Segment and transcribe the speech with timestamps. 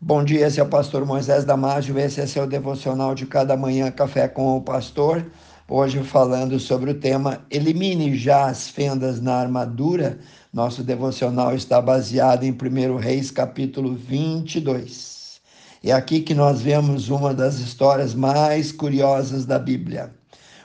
[0.00, 3.90] Bom dia, esse é o pastor Moisés Damásio, esse é seu devocional de cada manhã,
[3.90, 5.26] Café com o Pastor.
[5.68, 10.20] Hoje falando sobre o tema Elimine já as fendas na armadura.
[10.54, 15.40] Nosso devocional está baseado em 1 Reis, capítulo 22.
[15.82, 20.14] É aqui que nós vemos uma das histórias mais curiosas da Bíblia.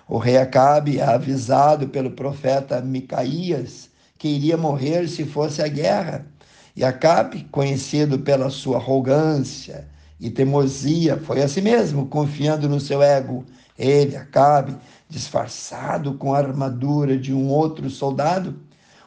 [0.08, 3.90] O rei Acabe é avisado pelo profeta Micaías
[4.24, 6.26] que iria morrer se fosse a guerra.
[6.76, 9.88] E Acabe, conhecido pela sua arrogância
[10.20, 13.46] e teimosia, foi assim mesmo, confiando no seu ego.
[13.78, 14.76] Ele, Acabe,
[15.08, 18.60] disfarçado com a armadura de um outro soldado.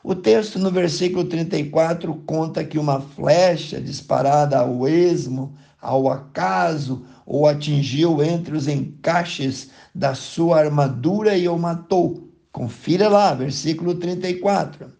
[0.02, 7.48] O texto no versículo 34 conta que uma flecha disparada ao esmo, ao acaso, o
[7.48, 12.30] atingiu entre os encaixes da sua armadura e o matou.
[12.52, 14.92] Confira lá, versículo 34.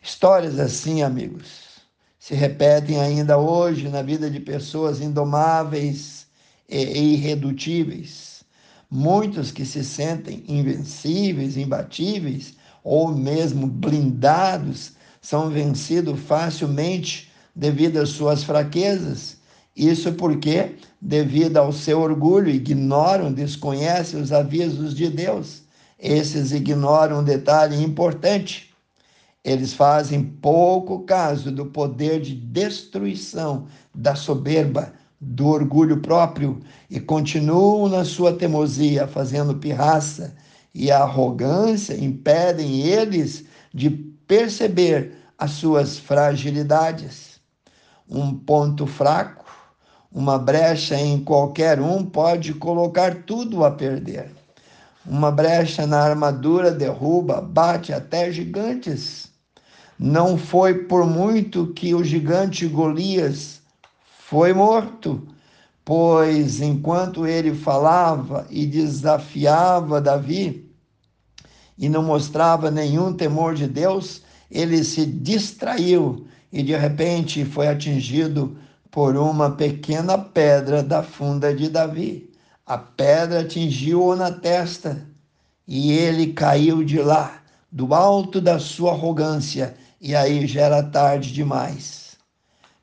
[0.00, 1.67] Histórias assim, amigos,
[2.18, 6.26] se repetem ainda hoje na vida de pessoas indomáveis
[6.68, 8.42] e irredutíveis.
[8.90, 18.42] Muitos que se sentem invencíveis, imbatíveis ou mesmo blindados são vencidos facilmente devido às suas
[18.42, 19.36] fraquezas.
[19.76, 25.62] Isso porque, devido ao seu orgulho, ignoram, desconhecem os avisos de Deus.
[25.98, 28.67] Esses ignoram um detalhe importante
[29.44, 37.88] eles fazem pouco caso do poder de destruição da soberba, do orgulho próprio e continuam
[37.88, 40.34] na sua teimosia, fazendo pirraça,
[40.74, 47.40] e a arrogância impedem eles de perceber as suas fragilidades.
[48.08, 49.44] Um ponto fraco,
[50.12, 54.37] uma brecha em qualquer um pode colocar tudo a perder.
[55.08, 59.30] Uma brecha na armadura derruba, bate até gigantes.
[59.98, 63.62] Não foi por muito que o gigante Golias
[64.18, 65.26] foi morto,
[65.82, 70.70] pois enquanto ele falava e desafiava Davi
[71.78, 74.20] e não mostrava nenhum temor de Deus,
[74.50, 78.58] ele se distraiu e de repente foi atingido
[78.90, 82.27] por uma pequena pedra da funda de Davi.
[82.68, 85.00] A pedra atingiu-o na testa
[85.66, 87.40] e ele caiu de lá,
[87.72, 92.18] do alto da sua arrogância e aí já era tarde demais.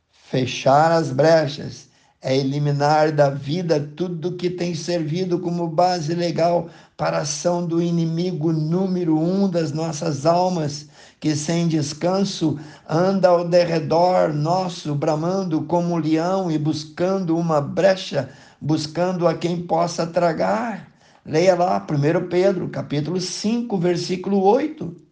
[0.10, 1.88] Fechar as brechas
[2.20, 6.68] é eliminar da vida tudo que tem servido como base legal
[6.98, 10.88] para a ação do inimigo número um das nossas almas,
[11.20, 12.60] que sem descanso
[12.90, 18.32] anda ao derredor nosso, bramando como um leão e buscando uma brecha,
[18.66, 20.92] buscando a quem possa tragar.
[21.24, 25.06] Leia lá, 1 Pedro, capítulo 5, versículo 8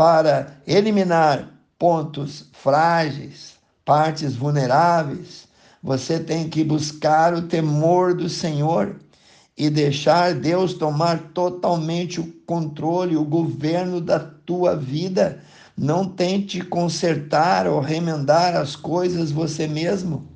[0.00, 5.46] para eliminar pontos frágeis, partes vulneráveis,
[5.82, 8.96] você tem que buscar o temor do Senhor
[9.58, 15.42] e deixar Deus tomar totalmente o controle, o governo da tua vida.
[15.76, 20.29] Não tente consertar ou remendar as coisas você mesmo.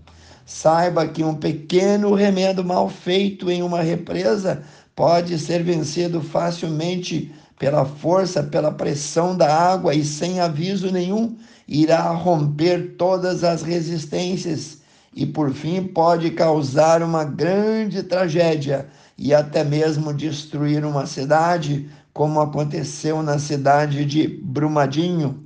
[0.47, 4.63] Saiba que um pequeno remendo mal feito em uma represa
[4.95, 12.11] pode ser vencido facilmente pela força, pela pressão da água e sem aviso nenhum, irá
[12.11, 14.83] romper todas as resistências
[15.15, 22.41] e, por fim, pode causar uma grande tragédia e até mesmo destruir uma cidade, como
[22.41, 25.44] aconteceu na cidade de Brumadinho.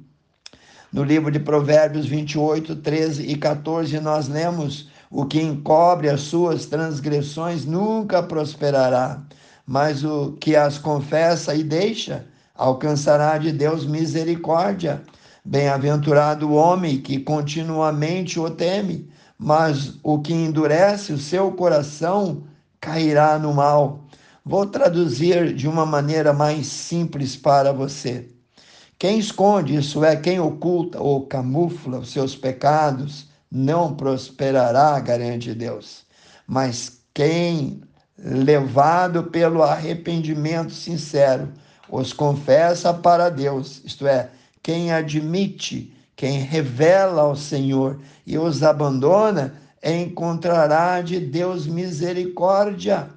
[0.92, 6.66] No livro de Provérbios 28, 13 e 14, nós lemos: O que encobre as suas
[6.66, 9.22] transgressões nunca prosperará
[9.68, 15.02] mas o que as confessa e deixa alcançará de Deus misericórdia.
[15.44, 22.44] Bem-aventurado o homem que continuamente o teme, mas o que endurece o seu coração
[22.80, 24.06] cairá no mal.
[24.42, 28.26] Vou traduzir de uma maneira mais simples para você.
[28.98, 36.04] Quem esconde, isso é, quem oculta ou camufla os seus pecados, não prosperará, garante Deus.
[36.46, 37.80] Mas quem
[38.18, 41.52] levado pelo arrependimento sincero,
[41.88, 44.30] os confessa para Deus, isto é,
[44.62, 53.08] quem admite, quem revela ao Senhor e os abandona, encontrará de Deus misericórdia.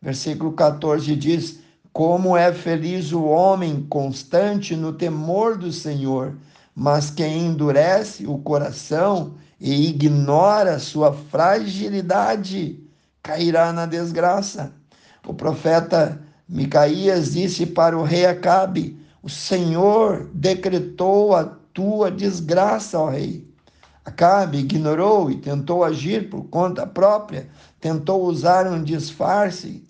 [0.00, 1.58] Versículo 14 diz:
[1.92, 6.36] Como é feliz o homem constante no temor do Senhor,
[6.74, 12.80] mas quem endurece o coração e ignora sua fragilidade
[13.22, 14.72] cairá na desgraça.
[15.26, 23.10] O profeta Micaías disse para o rei Acabe: O Senhor decretou a tua desgraça, ó
[23.10, 23.46] rei.
[24.04, 27.48] Acabe ignorou e tentou agir por conta própria,
[27.80, 29.84] tentou usar um disfarce,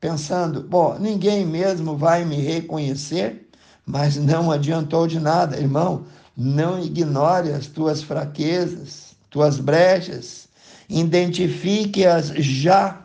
[0.00, 3.48] pensando: bom, ninguém mesmo vai me reconhecer,
[3.84, 6.04] mas não adiantou de nada, irmão.
[6.36, 10.48] Não ignore as tuas fraquezas, tuas brechas,
[10.88, 13.02] identifique-as já,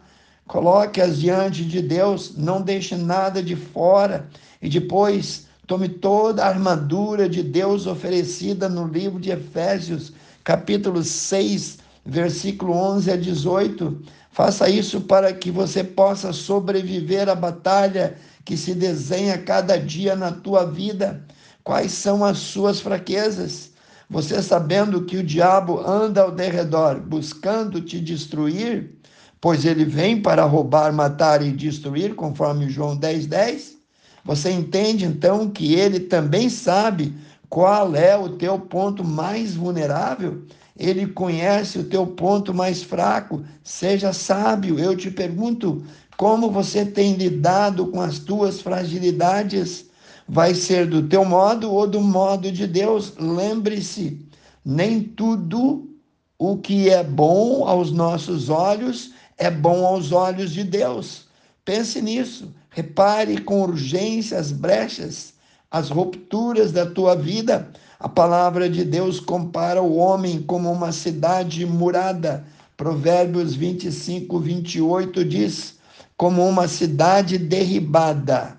[0.47, 4.29] coloque-as diante de Deus, não deixe nada de fora
[4.61, 10.13] e depois tome toda a armadura de Deus oferecida no livro de Efésios
[10.43, 14.01] capítulo 6, versículo 11 a 18.
[14.35, 20.29] Faça isso para que você possa sobreviver à batalha que se desenha cada dia na
[20.29, 21.25] tua vida.
[21.63, 23.71] Quais são as suas fraquezas?
[24.09, 28.97] Você sabendo que o diabo anda ao derredor buscando te destruir,
[29.39, 33.77] pois ele vem para roubar, matar e destruir, conforme João 10, 10.
[34.25, 37.15] Você entende então que ele também sabe
[37.55, 40.43] qual é o teu ponto mais vulnerável?
[40.77, 43.45] Ele conhece o teu ponto mais fraco.
[43.63, 44.77] Seja sábio.
[44.77, 45.81] Eu te pergunto,
[46.17, 49.85] como você tem lidado com as tuas fragilidades?
[50.27, 53.13] Vai ser do teu modo ou do modo de Deus?
[53.17, 54.27] Lembre-se,
[54.65, 55.89] nem tudo
[56.37, 61.27] o que é bom aos nossos olhos é bom aos olhos de Deus.
[61.63, 62.53] Pense nisso.
[62.69, 65.34] Repare com urgência as brechas
[65.69, 67.69] as rupturas da tua vida.
[67.99, 72.45] A palavra de Deus compara o homem como uma cidade murada.
[72.77, 75.75] Provérbios 25, 28 diz:
[76.17, 78.57] como uma cidade derribada,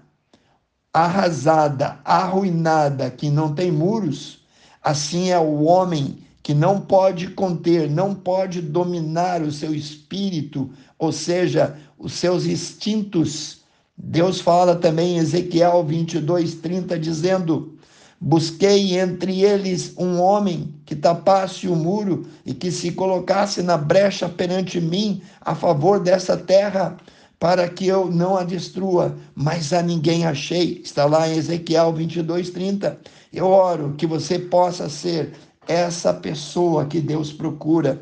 [0.92, 4.40] arrasada, arruinada, que não tem muros,
[4.82, 11.10] assim é o homem que não pode conter, não pode dominar o seu espírito, ou
[11.12, 13.55] seja, os seus instintos
[13.96, 17.78] Deus fala também em Ezequiel 22, 30, dizendo:
[18.20, 24.28] Busquei entre eles um homem que tapasse o muro e que se colocasse na brecha
[24.28, 26.96] perante mim a favor dessa terra,
[27.38, 30.80] para que eu não a destrua, mas a ninguém achei.
[30.84, 32.98] Está lá em Ezequiel 22, 30.
[33.32, 35.32] Eu oro que você possa ser
[35.68, 38.00] essa pessoa que Deus procura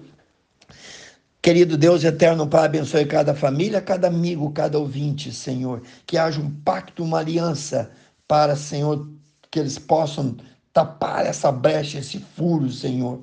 [1.44, 5.82] Querido Deus eterno, Pai, abençoe cada família, cada amigo, cada ouvinte, Senhor.
[6.06, 7.90] Que haja um pacto, uma aliança
[8.26, 9.06] para, Senhor,
[9.50, 10.38] que eles possam
[10.72, 13.22] tapar essa brecha, esse furo, Senhor.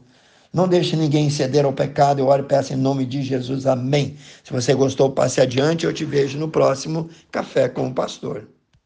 [0.54, 2.20] Não deixe ninguém ceder ao pecado.
[2.20, 3.66] Eu oro e peço em nome de Jesus.
[3.66, 4.16] Amém.
[4.44, 5.88] Se você gostou, passe adiante.
[5.88, 8.48] Eu te vejo no próximo Café com o Pastor.